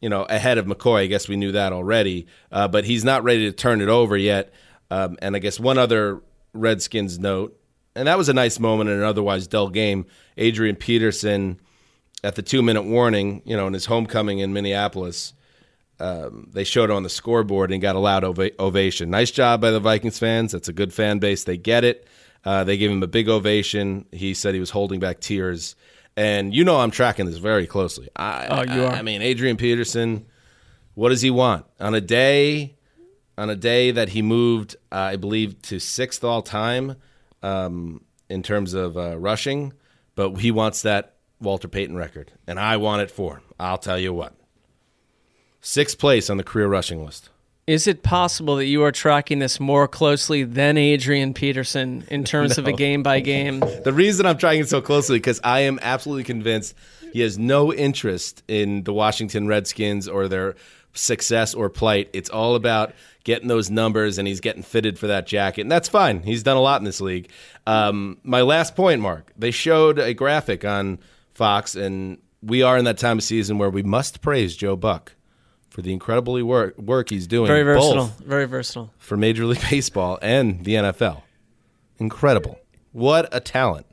you 0.00 0.08
know, 0.08 0.22
ahead 0.22 0.58
of 0.58 0.66
McCoy. 0.66 1.00
I 1.00 1.06
guess 1.06 1.28
we 1.28 1.36
knew 1.36 1.52
that 1.52 1.72
already, 1.72 2.26
uh, 2.52 2.68
but 2.68 2.84
he's 2.84 3.04
not 3.04 3.24
ready 3.24 3.50
to 3.50 3.52
turn 3.52 3.80
it 3.80 3.88
over 3.88 4.16
yet. 4.16 4.52
Um, 4.90 5.16
and 5.20 5.34
I 5.34 5.40
guess 5.40 5.58
one 5.58 5.78
other 5.78 6.22
Redskins 6.52 7.18
note, 7.18 7.58
and 7.96 8.06
that 8.06 8.18
was 8.18 8.28
a 8.28 8.34
nice 8.34 8.60
moment 8.60 8.90
in 8.90 8.98
an 8.98 9.02
otherwise 9.02 9.46
dull 9.46 9.70
game. 9.70 10.06
Adrian 10.36 10.76
Peterson 10.76 11.60
at 12.22 12.36
the 12.36 12.42
two 12.42 12.62
minute 12.62 12.84
warning, 12.84 13.42
you 13.44 13.56
know, 13.56 13.66
in 13.66 13.72
his 13.72 13.86
homecoming 13.86 14.38
in 14.38 14.52
Minneapolis, 14.52 15.32
um, 16.00 16.48
they 16.52 16.64
showed 16.64 16.90
on 16.90 17.02
the 17.02 17.08
scoreboard 17.08 17.70
and 17.72 17.80
got 17.80 17.94
a 17.96 17.98
loud 17.98 18.24
ova- 18.24 18.50
ovation. 18.60 19.10
Nice 19.10 19.30
job 19.30 19.60
by 19.60 19.70
the 19.70 19.80
Vikings 19.80 20.18
fans. 20.18 20.52
That's 20.52 20.68
a 20.68 20.72
good 20.72 20.92
fan 20.92 21.18
base. 21.18 21.44
They 21.44 21.56
get 21.56 21.84
it. 21.84 22.06
Uh, 22.44 22.64
they 22.64 22.76
gave 22.76 22.90
him 22.90 23.02
a 23.02 23.06
big 23.06 23.28
ovation. 23.28 24.04
He 24.12 24.34
said 24.34 24.54
he 24.54 24.60
was 24.60 24.70
holding 24.70 25.00
back 25.00 25.20
tears. 25.20 25.76
And 26.16 26.54
you 26.54 26.64
know 26.64 26.76
I'm 26.78 26.90
tracking 26.90 27.26
this 27.26 27.38
very 27.38 27.66
closely. 27.66 28.08
I, 28.16 28.46
Oh, 28.48 28.62
you 28.74 28.82
I- 28.82 28.86
are. 28.86 28.92
I 28.92 29.02
mean, 29.02 29.22
Adrian 29.22 29.56
Peterson, 29.56 30.26
what 30.94 31.08
does 31.08 31.22
he 31.22 31.30
want 31.30 31.64
on 31.80 31.94
a 31.94 32.00
day? 32.00 32.76
On 33.36 33.50
a 33.50 33.56
day 33.56 33.90
that 33.90 34.10
he 34.10 34.22
moved, 34.22 34.76
uh, 34.92 34.96
I 34.96 35.16
believe, 35.16 35.60
to 35.62 35.80
sixth 35.80 36.22
all 36.22 36.40
time 36.40 36.94
um, 37.42 38.04
in 38.28 38.44
terms 38.44 38.74
of 38.74 38.96
uh, 38.96 39.18
rushing, 39.18 39.72
but 40.14 40.36
he 40.36 40.52
wants 40.52 40.82
that 40.82 41.16
Walter 41.40 41.66
Payton 41.66 41.96
record, 41.96 42.30
and 42.46 42.60
I 42.60 42.76
want 42.76 43.02
it 43.02 43.10
for 43.10 43.38
him. 43.38 43.42
I'll 43.58 43.76
tell 43.78 43.98
you 43.98 44.12
what. 44.14 44.34
Sixth 45.66 45.98
place 45.98 46.28
on 46.28 46.36
the 46.36 46.44
career 46.44 46.68
rushing 46.68 47.02
list. 47.02 47.30
Is 47.66 47.86
it 47.86 48.02
possible 48.02 48.56
that 48.56 48.66
you 48.66 48.82
are 48.84 48.92
tracking 48.92 49.38
this 49.38 49.58
more 49.58 49.88
closely 49.88 50.44
than 50.44 50.76
Adrian 50.76 51.32
Peterson 51.32 52.04
in 52.10 52.22
terms 52.32 52.58
of 52.58 52.66
a 52.66 52.72
game 52.74 53.02
by 53.02 53.20
game? 53.20 53.60
The 53.60 53.94
reason 53.94 54.26
I'm 54.26 54.36
tracking 54.36 54.60
it 54.60 54.68
so 54.68 54.82
closely 54.82 55.16
because 55.16 55.40
I 55.42 55.60
am 55.60 55.78
absolutely 55.80 56.24
convinced 56.24 56.74
he 57.14 57.22
has 57.22 57.38
no 57.38 57.72
interest 57.72 58.42
in 58.46 58.84
the 58.84 58.92
Washington 58.92 59.46
Redskins 59.46 60.06
or 60.06 60.28
their 60.28 60.54
success 60.92 61.54
or 61.54 61.70
plight. 61.70 62.10
It's 62.12 62.28
all 62.28 62.56
about 62.56 62.92
getting 63.24 63.48
those 63.48 63.70
numbers, 63.70 64.18
and 64.18 64.28
he's 64.28 64.40
getting 64.40 64.62
fitted 64.62 64.98
for 64.98 65.06
that 65.06 65.26
jacket, 65.26 65.62
and 65.62 65.72
that's 65.72 65.88
fine. 65.88 66.22
He's 66.22 66.42
done 66.42 66.58
a 66.58 66.60
lot 66.60 66.82
in 66.82 66.84
this 66.84 67.00
league. 67.00 67.30
Um, 67.66 68.18
my 68.22 68.42
last 68.42 68.76
point, 68.76 69.00
Marc. 69.00 69.32
They 69.38 69.50
showed 69.50 69.98
a 69.98 70.12
graphic 70.12 70.62
on 70.62 70.98
Fox, 71.32 71.74
and 71.74 72.18
we 72.42 72.62
are 72.62 72.76
in 72.76 72.84
that 72.84 72.98
time 72.98 73.16
of 73.16 73.24
season 73.24 73.56
where 73.56 73.70
we 73.70 73.82
must 73.82 74.20
praise 74.20 74.54
Joe 74.54 74.76
Buck 74.76 75.14
for 75.74 75.82
the 75.82 75.92
incredibly 75.92 76.40
work 76.40 76.78
work 76.78 77.10
he's 77.10 77.26
doing. 77.26 77.48
Very 77.48 77.64
versatile. 77.64 78.04
both 78.06 78.18
Very 78.20 78.44
versatile. 78.44 78.92
for 78.96 79.16
Major 79.16 79.44
League 79.44 79.60
Baseball 79.70 80.20
and 80.22 80.64
the 80.64 80.74
NFL. 80.74 81.22
Incredible. 81.98 82.60
What 82.92 83.28
a 83.32 83.40
talent. 83.40 83.86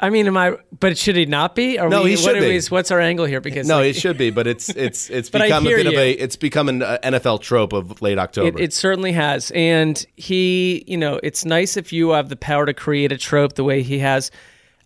I 0.00 0.08
mean, 0.08 0.26
am 0.26 0.38
I? 0.38 0.56
But 0.80 0.96
should 0.96 1.14
he 1.16 1.26
not 1.26 1.54
be? 1.54 1.78
Are 1.78 1.88
No, 1.90 2.02
we, 2.02 2.10
he 2.10 2.16
what 2.16 2.34
should 2.34 2.40
be. 2.40 2.48
we- 2.48 2.60
what's 2.70 2.90
our 2.90 2.98
angle 2.98 3.26
here? 3.26 3.42
Because 3.42 3.68
No, 3.68 3.76
like, 3.80 3.90
it 3.90 3.96
should 3.96 4.16
be, 4.16 4.30
but 4.30 4.46
it's 4.46 4.68
it's 4.86 5.10
it's 5.10 5.28
become 5.28 5.66
a 5.66 5.68
bit 5.68 5.86
of 5.86 5.92
a 5.92 6.12
it's 6.12 6.36
become 6.36 6.70
an 6.70 6.82
uh, 6.82 6.96
NFL 7.04 7.42
trope 7.42 7.74
of 7.74 8.00
late 8.00 8.18
October. 8.18 8.58
It, 8.58 8.64
it 8.64 8.72
certainly 8.72 9.12
has. 9.12 9.52
And 9.54 10.04
he, 10.16 10.82
you 10.86 10.96
know, 10.96 11.20
it's 11.22 11.44
nice 11.44 11.76
if 11.76 11.92
you 11.92 12.10
have 12.10 12.30
the 12.30 12.36
power 12.36 12.64
to 12.64 12.72
create 12.72 13.12
a 13.12 13.18
trope 13.18 13.52
the 13.54 13.64
way 13.64 13.82
he 13.82 13.98
has. 13.98 14.30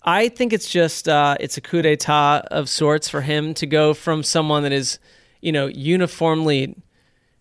I 0.02 0.28
think 0.28 0.52
it's 0.52 0.68
just, 0.68 1.09
uh, 1.09 1.37
it's 1.40 1.56
a 1.56 1.61
coup 1.61 1.83
d'etat 1.83 2.42
of 2.50 2.68
sorts 2.68 3.09
for 3.09 3.21
him 3.23 3.54
to 3.54 3.66
go 3.66 3.95
from 3.95 4.23
someone 4.23 4.62
that 4.64 4.73
is, 4.73 4.99
you 5.46 5.52
know, 5.52 5.66
uniformly 5.68 6.74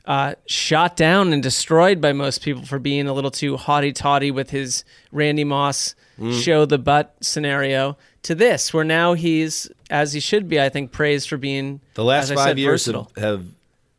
uh, 0.05 0.35
shot 0.45 0.95
down 0.95 1.33
and 1.33 1.41
destroyed 1.41 1.99
by 1.99 2.13
most 2.13 2.43
people 2.43 2.63
for 2.63 2.77
being 2.77 3.07
a 3.07 3.13
little 3.13 3.31
too 3.31 3.57
haughty 3.57 3.91
toddy 3.91 4.29
with 4.29 4.51
his 4.51 4.83
Randy 5.11 5.43
Moss 5.43 5.95
Mm. 6.17 6.41
show 6.41 6.63
the 6.65 6.77
butt 6.77 7.13
scenario 7.19 7.97
to 8.23 8.33
this, 8.35 8.73
where 8.73 8.85
now 8.85 9.15
he's, 9.15 9.69
as 9.89 10.13
he 10.13 10.21
should 10.21 10.47
be, 10.47 10.61
I 10.61 10.69
think, 10.69 10.93
praised 10.93 11.27
for 11.27 11.35
being 11.35 11.81
the 11.95 12.05
last 12.05 12.25
as 12.25 12.31
I 12.31 12.35
five 12.35 12.47
said, 12.51 12.59
years 12.59 12.85
versatile. 12.85 13.11
have 13.17 13.43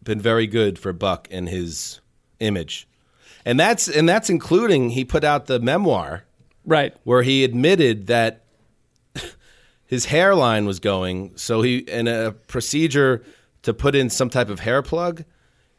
been 0.02 0.18
very 0.22 0.46
good 0.46 0.78
for 0.78 0.94
Buck 0.94 1.28
and 1.30 1.46
his 1.46 2.00
image, 2.40 2.88
and 3.44 3.60
that's 3.60 3.86
and 3.86 4.08
that's 4.08 4.30
including 4.30 4.90
he 4.90 5.04
put 5.04 5.24
out 5.24 5.44
the 5.44 5.60
memoir 5.60 6.24
Right. 6.64 6.94
where 7.04 7.22
he 7.22 7.44
admitted 7.44 8.06
that 8.06 8.40
his 9.86 10.06
hairline 10.06 10.64
was 10.64 10.80
going. 10.80 11.32
So 11.36 11.60
he 11.60 11.78
in 11.80 12.08
a 12.08 12.32
procedure 12.32 13.22
to 13.66 13.74
put 13.74 13.94
in 13.94 14.08
some 14.08 14.30
type 14.30 14.48
of 14.48 14.60
hair 14.60 14.80
plug, 14.80 15.24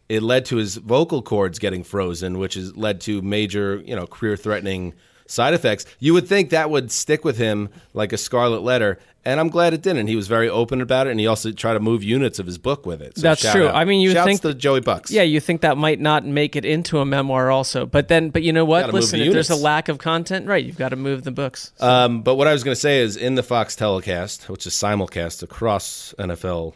it 0.10 0.22
led 0.22 0.46
to 0.46 0.58
his 0.58 0.75
vocal 0.75 1.22
cords 1.22 1.58
getting 1.58 1.84
frozen, 1.84 2.38
which 2.38 2.53
has 2.53 2.77
led 2.77 3.01
to 3.01 3.22
major, 3.22 3.82
you 3.86 3.96
know, 3.96 4.06
career-threatening 4.06 4.94
side 5.25 5.53
effects. 5.53 5.86
You 6.00 6.13
would 6.13 6.27
think 6.27 6.50
that 6.51 6.70
would 6.70 6.91
stick 6.91 7.25
with 7.25 7.38
him 7.38 7.70
like 7.94 8.13
a 8.13 8.17
scarlet 8.17 8.62
letter, 8.62 9.00
and 9.25 9.39
I'm 9.39 9.48
glad 9.50 9.74
it 9.74 9.82
didn't. 9.82 10.08
He 10.08 10.15
was 10.17 10.27
very 10.27 10.50
open 10.50 10.79
about 10.82 11.08
it, 11.08 11.12
and 11.12 11.20
he 11.20 11.27
also 11.27 11.51
tried 11.51 11.74
to 11.74 11.79
move 11.82 12.03
units 12.03 12.39
of 12.39 12.46
his 12.46 12.58
book 12.58 12.86
with 12.86 13.01
it. 13.01 13.17
So 13.17 13.22
That's 13.22 13.41
true. 13.51 13.67
out. 13.67 13.75
I 13.75 13.84
mean, 13.86 14.00
you 14.01 14.12
Shouts 14.12 14.25
think- 14.25 14.41
to 14.41 14.53
Joey 14.53 14.79
Bucks. 14.82 15.12
Yeah, 15.12 15.24
you 15.24 15.39
think 15.41 15.62
that 15.62 15.77
might 15.77 16.00
not 16.00 16.25
make 16.25 16.56
it 16.58 16.63
into 16.65 17.00
a 17.00 17.06
memoir, 17.06 17.51
also. 17.51 17.86
But 17.86 18.08
then, 18.10 18.29
but 18.29 18.44
you 18.44 18.51
know 18.53 18.63
what? 18.65 18.82
Gotta 18.82 18.94
Listen, 18.94 19.20
the 19.20 19.27
if 19.27 19.34
there's 19.34 19.50
a 19.50 19.56
lack 19.56 19.88
of 19.89 19.98
content, 19.98 20.46
right? 20.48 20.63
You've 20.63 20.77
got 20.77 20.89
to 20.89 20.96
move 20.98 21.24
the 21.24 21.32
books. 21.32 21.72
Um, 21.79 22.22
but 22.22 22.36
what 22.36 22.48
I 22.48 22.53
was 22.53 22.63
going 22.65 22.75
to 22.75 22.79
say 22.82 23.00
is 23.00 23.17
in 23.17 23.36
the 23.36 23.44
Fox 23.44 23.75
telecast, 23.75 24.50
which 24.50 24.65
is 24.67 24.74
simulcast 24.74 25.41
across 25.44 26.13
NFL 26.20 26.74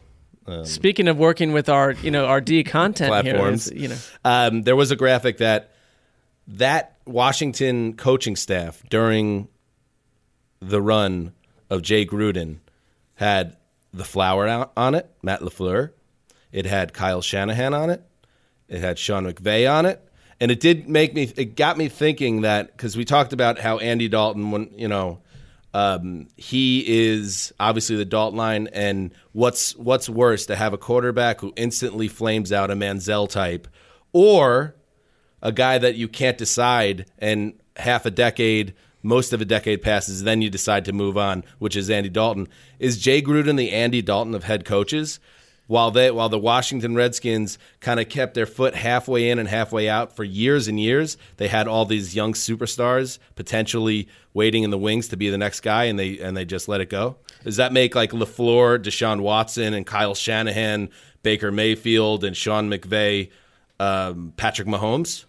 Speaking 0.63 1.07
of 1.07 1.17
working 1.17 1.53
with 1.53 1.69
our, 1.69 1.91
you 1.91 2.11
know, 2.11 2.25
our 2.25 2.41
D 2.41 2.63
content 2.63 3.09
Platforms. 3.09 3.67
is, 3.67 3.81
you 3.81 3.87
know, 3.89 3.97
um, 4.25 4.63
there 4.63 4.75
was 4.75 4.91
a 4.91 4.95
graphic 4.95 5.37
that 5.37 5.71
that 6.47 6.97
Washington 7.05 7.93
coaching 7.93 8.35
staff 8.35 8.83
during 8.89 9.47
the 10.59 10.81
run 10.81 11.33
of 11.69 11.81
Jay 11.81 12.05
Gruden 12.05 12.57
had 13.15 13.55
the 13.93 14.03
flower 14.03 14.47
out 14.47 14.71
on 14.75 14.95
it, 14.95 15.09
Matt 15.21 15.41
LaFleur. 15.41 15.91
It 16.51 16.65
had 16.65 16.93
Kyle 16.93 17.21
Shanahan 17.21 17.73
on 17.73 17.89
it. 17.89 18.03
It 18.67 18.79
had 18.79 18.97
Sean 18.97 19.25
McVay 19.25 19.71
on 19.71 19.85
it, 19.85 20.01
and 20.39 20.49
it 20.49 20.59
did 20.59 20.87
make 20.87 21.13
me. 21.13 21.31
It 21.35 21.55
got 21.55 21.77
me 21.77 21.87
thinking 21.87 22.41
that 22.41 22.75
because 22.75 22.95
we 22.97 23.05
talked 23.05 23.33
about 23.33 23.59
how 23.59 23.77
Andy 23.79 24.07
Dalton, 24.07 24.51
when 24.51 24.69
you 24.75 24.87
know, 24.87 25.19
um, 25.73 26.27
he 26.35 26.83
is 26.85 27.53
obviously 27.59 27.95
the 27.95 28.05
Dalton 28.05 28.37
line, 28.37 28.67
and 28.73 29.11
what's 29.31 29.75
what's 29.75 30.09
worse 30.09 30.45
to 30.47 30.55
have 30.55 30.73
a 30.73 30.77
quarterback 30.77 31.41
who 31.41 31.53
instantly 31.55 32.07
flames 32.07 32.51
out 32.51 32.71
a 32.71 32.75
Manziel 32.75 33.29
type, 33.29 33.67
or 34.11 34.75
a 35.41 35.51
guy 35.51 35.77
that 35.77 35.95
you 35.95 36.07
can't 36.07 36.37
decide, 36.37 37.05
and 37.19 37.53
half 37.77 38.05
a 38.05 38.11
decade, 38.11 38.73
most 39.01 39.33
of 39.33 39.41
a 39.41 39.45
decade 39.45 39.81
passes, 39.81 40.23
then 40.23 40.41
you 40.41 40.49
decide 40.49 40.85
to 40.85 40.93
move 40.93 41.17
on, 41.17 41.43
which 41.59 41.75
is 41.75 41.89
Andy 41.89 42.09
Dalton. 42.09 42.47
Is 42.79 42.97
Jay 42.97 43.21
Gruden 43.21 43.57
the 43.57 43.71
Andy 43.71 44.01
Dalton 44.01 44.35
of 44.35 44.43
head 44.43 44.65
coaches? 44.65 45.19
While 45.71 45.91
they, 45.91 46.11
while 46.11 46.27
the 46.27 46.37
Washington 46.37 46.95
Redskins 46.95 47.57
kind 47.79 48.01
of 48.01 48.09
kept 48.09 48.33
their 48.33 48.45
foot 48.45 48.75
halfway 48.75 49.29
in 49.29 49.39
and 49.39 49.47
halfway 49.47 49.87
out 49.87 50.13
for 50.13 50.25
years 50.25 50.67
and 50.67 50.77
years, 50.77 51.15
they 51.37 51.47
had 51.47 51.65
all 51.65 51.85
these 51.85 52.13
young 52.13 52.33
superstars 52.33 53.19
potentially 53.35 54.09
waiting 54.33 54.63
in 54.63 54.69
the 54.69 54.77
wings 54.77 55.07
to 55.07 55.15
be 55.15 55.29
the 55.29 55.37
next 55.37 55.61
guy, 55.61 55.85
and 55.85 55.97
they 55.97 56.19
and 56.19 56.35
they 56.35 56.43
just 56.43 56.67
let 56.67 56.81
it 56.81 56.89
go. 56.89 57.15
Does 57.45 57.55
that 57.55 57.71
make 57.71 57.95
like 57.95 58.11
LaFleur, 58.11 58.79
Deshaun 58.79 59.21
Watson, 59.21 59.73
and 59.73 59.87
Kyle 59.87 60.13
Shanahan, 60.13 60.89
Baker 61.23 61.53
Mayfield, 61.53 62.25
and 62.25 62.35
Sean 62.35 62.69
McVay, 62.69 63.29
um, 63.79 64.33
Patrick 64.35 64.67
Mahomes? 64.67 65.23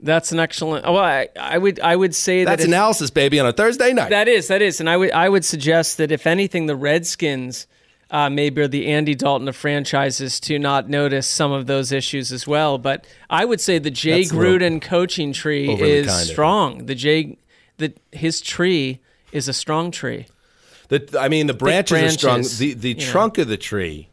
that's 0.00 0.32
an 0.32 0.38
excellent. 0.38 0.84
Well, 0.84 0.98
I, 0.98 1.28
I 1.40 1.56
would, 1.56 1.80
I 1.80 1.96
would 1.96 2.14
say 2.14 2.44
That's 2.44 2.62
that 2.62 2.68
analysis, 2.68 3.10
baby, 3.10 3.40
on 3.40 3.46
a 3.46 3.54
Thursday 3.54 3.94
night. 3.94 4.10
That 4.10 4.28
is, 4.28 4.48
that 4.48 4.60
is, 4.60 4.80
and 4.80 4.88
I 4.88 4.98
would, 4.98 5.12
I 5.12 5.30
would 5.30 5.46
suggest 5.46 5.96
that 5.96 6.12
if 6.12 6.26
anything, 6.26 6.66
the 6.66 6.76
Redskins 6.76 7.66
uh, 8.10 8.30
maybe 8.30 8.62
are 8.62 8.68
the 8.68 8.86
Andy 8.86 9.14
Dalton 9.14 9.48
of 9.48 9.56
franchises 9.56 10.40
to 10.40 10.58
not 10.58 10.88
notice 10.88 11.26
some 11.26 11.52
of 11.52 11.66
those 11.66 11.92
issues 11.92 12.32
as 12.32 12.46
well. 12.46 12.78
But 12.78 13.06
I 13.28 13.44
would 13.44 13.60
say 13.60 13.78
the 13.78 13.90
Jay 13.90 14.22
That's 14.22 14.32
Gruden 14.32 14.80
coaching 14.80 15.32
tree 15.32 15.70
is 15.70 16.06
kind 16.06 16.20
of 16.22 16.26
strong. 16.26 16.86
The 16.86 16.94
Jay, 16.94 17.38
the 17.76 17.92
his 18.12 18.40
tree 18.40 19.00
is 19.32 19.48
a 19.48 19.52
strong 19.52 19.90
tree. 19.90 20.26
The, 20.88 21.18
I 21.20 21.28
mean, 21.28 21.46
the 21.46 21.54
branches, 21.54 22.02
are 22.02 22.18
strong. 22.18 22.42
The 22.42 22.74
the 22.74 22.88
you 22.90 22.94
know. 22.94 23.00
trunk 23.00 23.36
of 23.36 23.48
the 23.48 23.58
tree, 23.58 24.08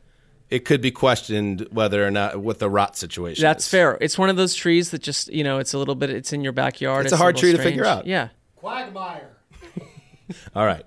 it 0.50 0.66
could 0.66 0.82
be 0.82 0.92
questioned 0.92 1.66
whether 1.72 2.06
or 2.06 2.12
not 2.12 2.38
what 2.42 2.60
the 2.60 2.70
rot 2.70 2.98
situation. 2.98 3.42
That's 3.42 3.66
is. 3.66 3.72
fair. 3.72 3.98
It's 4.02 4.18
one 4.18 4.30
of 4.30 4.36
those 4.36 4.56
trees 4.56 4.92
that 4.92 5.02
just 5.02 5.32
you 5.32 5.44
know, 5.44 5.60
it's 5.60 5.74
a 5.74 5.78
little 5.78 5.96
bit. 5.96 6.10
It's 6.10 6.34
in 6.34 6.42
your 6.42 6.52
backyard. 6.52 7.06
It's 7.06 7.14
a 7.14 7.18
hard 7.18 7.36
little 7.36 7.50
tree 7.50 7.58
to 7.58 7.64
figure 7.64 7.86
out. 7.86 8.08
Yeah. 8.08 8.30
Quagmire. 8.58 9.38
All 10.56 10.66
right. 10.66 10.84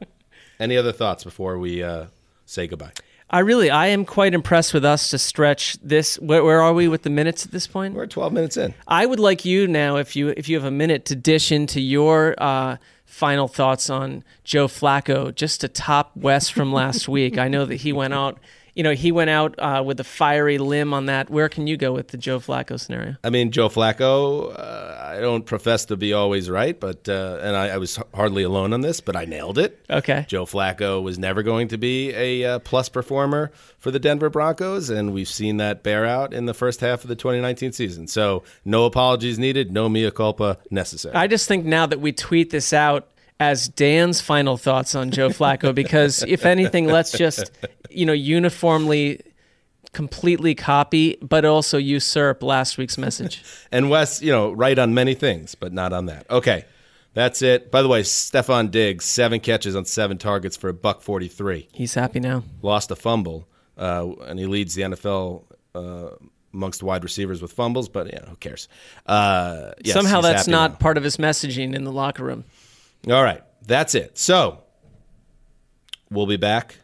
Any 0.60 0.76
other 0.76 0.92
thoughts 0.92 1.24
before 1.24 1.56
we 1.58 1.82
uh, 1.82 2.06
say 2.48 2.66
goodbye? 2.66 2.92
I 3.30 3.40
really, 3.40 3.68
I 3.68 3.88
am 3.88 4.06
quite 4.06 4.32
impressed 4.32 4.72
with 4.72 4.86
us 4.86 5.10
to 5.10 5.18
stretch 5.18 5.76
this. 5.82 6.18
Where, 6.18 6.42
where 6.42 6.62
are 6.62 6.72
we 6.72 6.88
with 6.88 7.02
the 7.02 7.10
minutes 7.10 7.44
at 7.44 7.52
this 7.52 7.66
point? 7.66 7.94
We're 7.94 8.06
12 8.06 8.32
minutes 8.32 8.56
in. 8.56 8.72
I 8.86 9.04
would 9.04 9.20
like 9.20 9.44
you 9.44 9.66
now, 9.66 9.96
if 9.96 10.16
you 10.16 10.28
if 10.28 10.48
you 10.48 10.56
have 10.56 10.64
a 10.64 10.70
minute, 10.70 11.04
to 11.06 11.14
dish 11.14 11.52
into 11.52 11.78
your 11.78 12.34
uh, 12.38 12.78
final 13.04 13.46
thoughts 13.46 13.90
on 13.90 14.24
Joe 14.44 14.66
Flacco, 14.66 15.34
just 15.34 15.60
to 15.60 15.68
top 15.68 16.16
West 16.16 16.54
from 16.54 16.72
last 16.72 17.06
week. 17.06 17.36
I 17.36 17.48
know 17.48 17.66
that 17.66 17.76
he 17.76 17.92
went 17.92 18.14
out. 18.14 18.38
You 18.78 18.84
know, 18.84 18.92
he 18.92 19.10
went 19.10 19.28
out 19.28 19.58
uh, 19.58 19.82
with 19.84 19.98
a 19.98 20.04
fiery 20.04 20.58
limb 20.58 20.94
on 20.94 21.06
that. 21.06 21.28
Where 21.30 21.48
can 21.48 21.66
you 21.66 21.76
go 21.76 21.92
with 21.92 22.08
the 22.08 22.16
Joe 22.16 22.38
Flacco 22.38 22.78
scenario? 22.78 23.16
I 23.24 23.30
mean, 23.30 23.50
Joe 23.50 23.68
Flacco. 23.68 24.56
Uh, 24.56 24.94
I 25.04 25.18
don't 25.18 25.44
profess 25.44 25.86
to 25.86 25.96
be 25.96 26.12
always 26.12 26.48
right, 26.48 26.78
but 26.78 27.08
uh, 27.08 27.40
and 27.42 27.56
I, 27.56 27.70
I 27.70 27.78
was 27.78 27.98
hardly 28.14 28.44
alone 28.44 28.72
on 28.72 28.82
this, 28.82 29.00
but 29.00 29.16
I 29.16 29.24
nailed 29.24 29.58
it. 29.58 29.84
Okay. 29.90 30.26
Joe 30.28 30.46
Flacco 30.46 31.02
was 31.02 31.18
never 31.18 31.42
going 31.42 31.66
to 31.68 31.76
be 31.76 32.14
a 32.14 32.44
uh, 32.44 32.58
plus 32.60 32.88
performer 32.88 33.50
for 33.80 33.90
the 33.90 33.98
Denver 33.98 34.30
Broncos, 34.30 34.90
and 34.90 35.12
we've 35.12 35.26
seen 35.26 35.56
that 35.56 35.82
bear 35.82 36.06
out 36.06 36.32
in 36.32 36.46
the 36.46 36.54
first 36.54 36.80
half 36.80 37.02
of 37.02 37.08
the 37.08 37.16
2019 37.16 37.72
season. 37.72 38.06
So, 38.06 38.44
no 38.64 38.84
apologies 38.84 39.40
needed, 39.40 39.72
no 39.72 39.88
mea 39.88 40.12
culpa 40.12 40.56
necessary. 40.70 41.16
I 41.16 41.26
just 41.26 41.48
think 41.48 41.64
now 41.64 41.86
that 41.86 42.00
we 42.00 42.12
tweet 42.12 42.50
this 42.50 42.72
out 42.72 43.08
as 43.40 43.68
Dan's 43.68 44.20
final 44.20 44.56
thoughts 44.56 44.94
on 44.94 45.10
Joe 45.10 45.28
Flacco, 45.30 45.74
because 45.74 46.22
if 46.26 46.44
anything, 46.44 46.86
let's 46.86 47.12
just 47.12 47.50
you 47.90 48.04
know 48.04 48.12
uniformly, 48.12 49.20
completely 49.92 50.54
copy, 50.54 51.16
but 51.22 51.44
also 51.44 51.78
usurp 51.78 52.42
last 52.42 52.78
week's 52.78 52.98
message. 52.98 53.42
and 53.72 53.90
Wes, 53.90 54.20
you 54.22 54.32
know, 54.32 54.52
right 54.52 54.78
on 54.78 54.94
many 54.94 55.14
things, 55.14 55.54
but 55.54 55.72
not 55.72 55.92
on 55.92 56.06
that. 56.06 56.28
Okay, 56.30 56.64
that's 57.14 57.42
it. 57.42 57.70
By 57.70 57.82
the 57.82 57.88
way, 57.88 58.02
Stefon 58.02 58.70
Diggs, 58.70 59.04
seven 59.04 59.40
catches 59.40 59.76
on 59.76 59.84
seven 59.84 60.18
targets 60.18 60.56
for 60.56 60.68
a 60.68 60.74
buck 60.74 61.00
43. 61.02 61.68
He's 61.72 61.94
happy 61.94 62.20
now. 62.20 62.42
Lost 62.62 62.90
a 62.90 62.96
fumble, 62.96 63.46
uh, 63.76 64.08
and 64.26 64.38
he 64.38 64.46
leads 64.46 64.74
the 64.74 64.82
NFL. 64.82 65.44
Uh, 65.74 66.08
Amongst 66.54 66.82
wide 66.82 67.04
receivers 67.04 67.42
with 67.42 67.52
fumbles, 67.52 67.90
but 67.90 68.06
yeah, 68.10 68.24
who 68.24 68.34
cares? 68.36 68.68
Uh, 69.04 69.72
yes, 69.84 69.92
Somehow 69.92 70.22
that's 70.22 70.48
not 70.48 70.70
now. 70.72 70.76
part 70.78 70.96
of 70.96 71.04
his 71.04 71.18
messaging 71.18 71.74
in 71.74 71.84
the 71.84 71.92
locker 71.92 72.24
room. 72.24 72.44
All 73.06 73.22
right, 73.22 73.42
that's 73.66 73.94
it. 73.94 74.18
So 74.18 74.62
we'll 76.10 76.26
be 76.26 76.36
back 76.36 76.76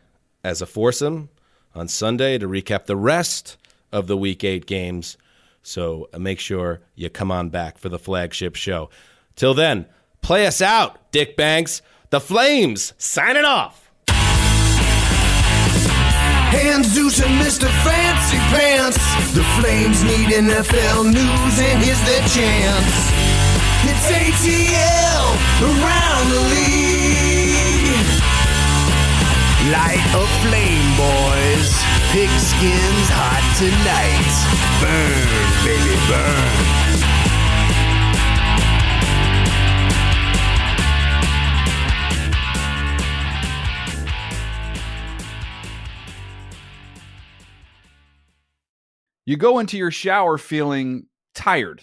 as 0.42 0.62
a 0.62 0.66
foursome 0.66 1.28
on 1.74 1.88
Sunday 1.88 2.38
to 2.38 2.46
recap 2.46 2.86
the 2.86 2.96
rest 2.96 3.56
of 3.92 4.06
the 4.06 4.16
Week 4.16 4.44
Eight 4.44 4.66
games. 4.66 5.16
So 5.62 6.08
uh, 6.12 6.18
make 6.18 6.40
sure 6.40 6.80
you 6.94 7.10
come 7.10 7.30
on 7.32 7.48
back 7.48 7.78
for 7.78 7.88
the 7.88 7.98
flagship 7.98 8.54
show. 8.54 8.90
Till 9.34 9.54
then, 9.54 9.86
play 10.20 10.46
us 10.46 10.60
out, 10.62 11.10
Dick 11.10 11.36
Banks. 11.36 11.82
The 12.10 12.20
Flames 12.20 12.92
signing 12.98 13.44
off. 13.44 13.90
And 16.56 16.84
Zeus 16.84 17.18
Mr. 17.20 17.68
Fancy 17.82 18.36
Pants. 18.54 18.96
The 19.34 19.42
Flames 19.58 20.04
need 20.04 20.28
NFL 20.28 21.04
news, 21.06 21.58
and 21.58 21.82
here's 21.82 22.00
their 22.06 22.28
chance. 22.28 23.23
It's 23.86 24.08
ATL 24.10 25.24
around 25.60 26.30
the 26.30 26.40
league. 26.52 27.94
Light 29.70 30.04
a 30.14 30.24
flame, 30.40 30.90
boys. 30.96 31.70
Pigskins 32.12 33.08
hot 33.12 33.44
tonight. 33.58 34.34
Burn, 34.80 35.28
baby, 35.64 35.96
burn. 36.08 36.74
You 49.26 49.36
go 49.36 49.58
into 49.58 49.76
your 49.76 49.90
shower 49.90 50.38
feeling 50.38 51.06
tired 51.34 51.82